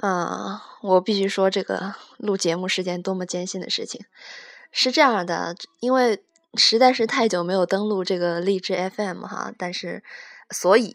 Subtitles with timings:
[0.00, 4.06] 嗯，我必须说，这个录节目是件多么艰辛的事情。
[4.70, 6.22] 是这样的，因为
[6.54, 10.04] 实在是太久没有登录这个荔枝 FM 哈，但是，
[10.50, 10.92] 所以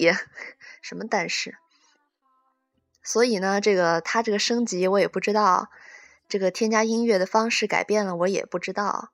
[0.81, 1.57] 什么但是，
[3.03, 5.67] 所以呢，这个它这个升级我也不知道，
[6.29, 9.09] 这个添加音乐的方式改变了我也不知道，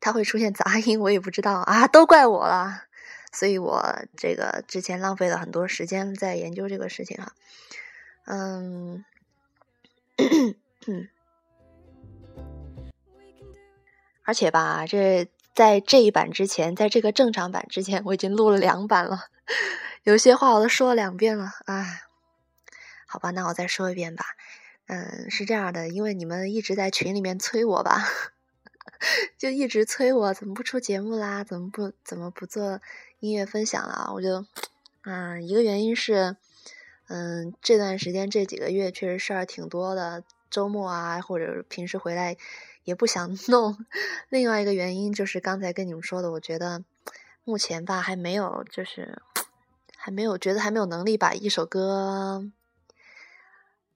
[0.00, 2.84] 它会出现杂音我也不知道啊，都怪我了。
[3.30, 7.34] 所以我这个之前浪费了很多时间在研究这个事情哈，
[8.24, 9.04] 嗯。
[14.26, 19.26] 而且吧，这在这一版之前，在这个正常版之前，我已经录了两版了，
[20.02, 22.02] 有些话我都说了两遍了，哎，
[23.06, 24.24] 好吧，那我再说一遍吧。
[24.86, 28.04] 嗯，是这样的，因为你们一直在群里面催我吧，
[29.38, 32.80] 就一直催我怎么不出节目啦，怎么不怎么不做
[33.20, 34.46] 音乐分享了，我就，
[35.04, 36.36] 嗯，一个原因是。
[37.08, 42.36] 嗯，这段时间这几个月确实事儿挺多的，周末啊或者平时回来
[42.84, 43.76] 也不想 弄。
[44.28, 46.82] 另外一个原因就是刚才跟你们说的，我觉得
[47.44, 49.20] 目前吧还没有，就是
[49.96, 52.50] 还没有觉得还没有能力把一首歌，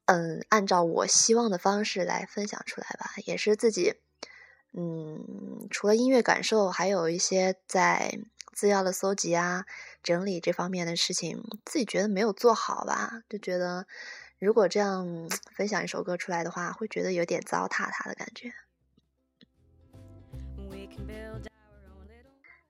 [0.04, 3.12] 嗯，按照我希望的方式来分享出来吧。
[3.24, 3.94] 也是自己，
[4.74, 8.18] 嗯，除了音乐感受，还有一些在
[8.58, 9.64] 资料的搜集啊。
[10.02, 13.22] 整理这方面的事情，自己觉得没有做好吧？
[13.28, 13.86] 就觉得
[14.40, 15.06] 如果这样
[15.54, 18.52] 分享一首歌出来的话，会觉得有点糟蹋它的感觉。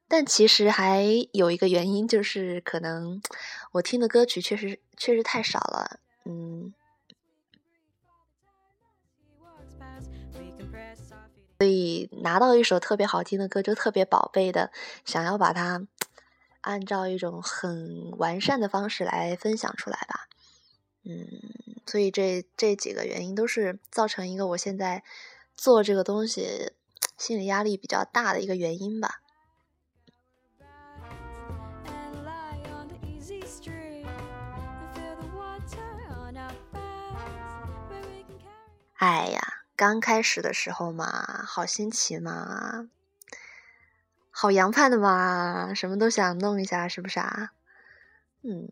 [0.07, 3.23] 但其实还有一个原因，就是可能
[3.73, 6.75] 我听的歌曲确实确实太少了，嗯，
[11.59, 14.71] 所以拿到一首特别好听的歌，就特别宝贝的
[15.05, 15.87] 想要把它。
[16.63, 20.29] 按照一种很完善的方式来分享出来吧，
[21.05, 21.25] 嗯，
[21.87, 25.05] 所以这这几个原因都是造成一个我现在
[25.55, 26.73] 做这个东西
[27.17, 29.21] 心理压力比较大的一个原因吧。
[38.97, 42.91] 哎呀，刚开始的时候嘛，好新奇嘛。
[44.29, 47.53] 好洋派的嘛，什么都想弄一下，是不是啊？
[48.43, 48.69] 嗯。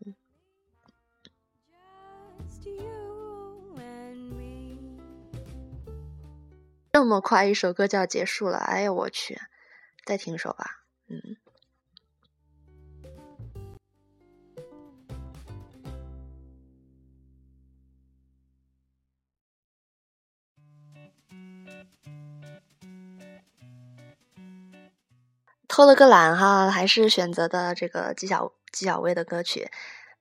[6.91, 9.39] 这么快，一首歌就要结束了，哎呀，我去，
[10.03, 11.37] 再听一首吧，嗯。
[25.77, 29.69] 偷了个懒哈，还是选择的这个纪晓纪晓薇的歌曲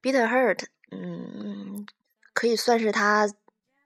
[0.06, 0.56] 《Bitter Hurt》，
[0.90, 1.86] 嗯，
[2.34, 3.26] 可以算是他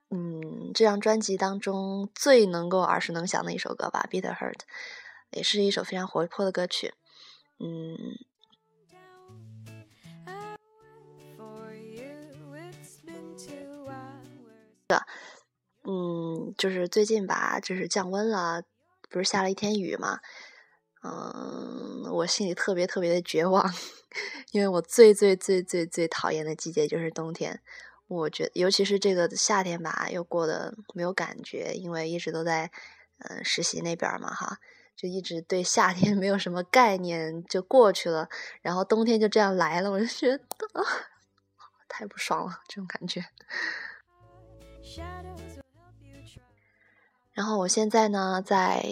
[0.09, 4.51] 嗯这张专辑当中最能够耳熟能详的一首歌吧，《Bitter Hurt》
[5.29, 6.93] 也是一首非常活泼的歌曲，
[7.57, 8.17] 嗯，
[15.85, 18.63] 嗯，就是最近吧，就是降温了，
[19.09, 20.19] 不是下了一天雨嘛。
[21.03, 23.73] 嗯，我心里特别特别的绝望，
[24.51, 27.59] 因为我最最最最最讨厌的季节就是冬天。
[28.07, 32.69] 我觉，尤其是这个夏天吧，又过得没有感觉，因为一直都在
[33.19, 34.59] 嗯实习那边嘛，哈，
[34.95, 38.27] 就一直对夏天 没有什么概念，就过去了。
[38.61, 40.43] 然后冬天就这样来了，我就觉得
[41.87, 43.25] 太不爽了，这种感觉。
[47.33, 48.85] 然后我现在呢，在。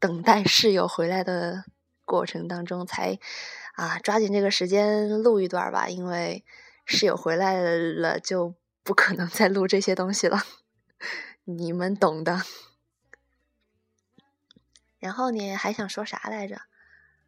[0.00, 1.64] 等待室友回来的
[2.04, 3.18] 过程当中，才
[3.74, 6.44] 啊抓紧这个时间录一段吧，因为
[6.84, 10.38] 室友回来了就不可能再录这些东西了，
[11.44, 12.42] 你们懂的。
[14.98, 16.62] 然后你还想说啥来着？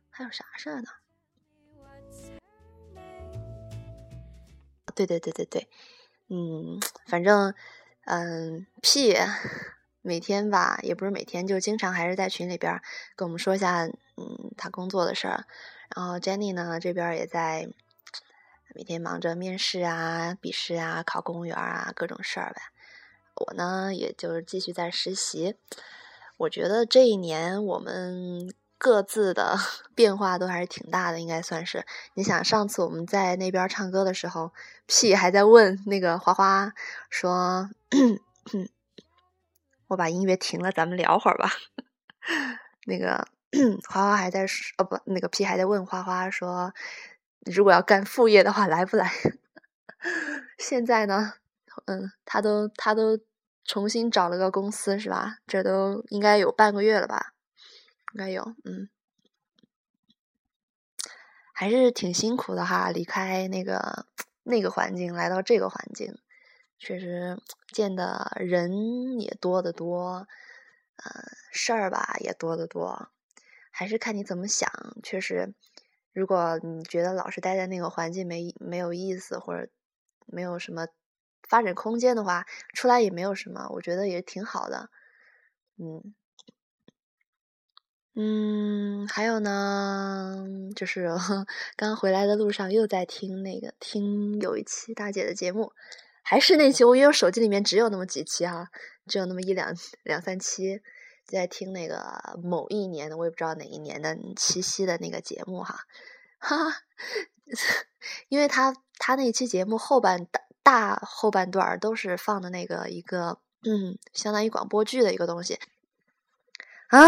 [0.09, 0.89] 还有啥事儿呢？
[4.95, 5.69] 对对对对对，
[6.29, 7.55] 嗯，反正
[8.05, 9.17] 嗯屁。
[10.03, 12.81] 每天吧，也不是每天，就经常还是在群里边
[13.15, 15.45] 跟我们说一下，嗯，他工作的事儿。
[15.95, 17.69] 然后 Jenny 呢，这边也在
[18.75, 22.63] 每天忙着面试啊、笔试啊、考公务员啊各种事儿呗。
[23.35, 25.57] 我呢，也就是继续在实习。
[26.39, 29.59] 我觉得这一年我们各自的
[29.95, 31.85] 变化都还是挺大的，应该算是。
[32.15, 34.53] 你想，上次我们在那边唱歌的时候
[34.87, 36.73] ，P 还在问那个花花
[37.11, 37.69] 说。
[39.91, 41.51] 我把音乐停了，咱们聊会儿吧。
[42.87, 43.27] 那个
[43.89, 46.73] 花花还在说，哦不，那个皮还在问花花说，
[47.45, 49.11] 如果要干副业的话，来不来？
[50.59, 51.33] 现在呢，
[51.87, 53.19] 嗯，他都他都
[53.65, 55.39] 重新找了个公司是吧？
[55.49, 57.33] 这都应该有半个月了吧？
[58.15, 58.89] 应该有，嗯，
[61.53, 64.07] 还是挺辛苦的哈，离开那个
[64.45, 66.17] 那个环境，来到这个环境，
[66.81, 67.39] 确实
[67.73, 70.27] 见的人也多得多，
[70.97, 73.11] 呃，事儿吧也多得多，
[73.71, 74.69] 还是看你怎么想，
[75.03, 75.55] 确实。
[76.13, 79.69] 如果你觉得老是待在那个环境没没有意思，或者
[80.27, 80.89] 没有什么
[81.47, 84.89] 发展空间的话，出来也没有什么，我觉得也挺好的。
[85.79, 86.15] 嗯
[88.17, 90.45] 嗯，还有呢，
[90.75, 91.11] 就是
[91.77, 95.73] 刚回来的路上又在听那个听有一期大姐的节目，
[96.23, 98.69] 还是那期，我因为我手机里面只有那么几期哈，
[99.07, 100.81] 只有那么一两两三期。
[101.27, 105.85] 在听那个某一年的，我也不知道哪一年的七夕的那个节目哈，
[106.41, 106.57] 哈，
[108.29, 115.61] 因为他他那期节目后半大大后半段都是放的那个一个嗯，相当于广播剧的一个东西
[116.89, 117.01] 啊，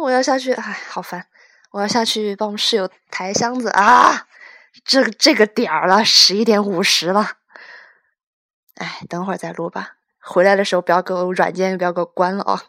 [0.00, 1.26] 我要下去，哎，好烦，
[1.72, 4.26] 我要下去帮我们室友抬箱子啊，
[4.82, 7.35] 这个这个点儿了，十一点五十了，
[8.76, 12.62] 哎，等会儿再录吧，回来的时候不要给我软件不要给我关了啊。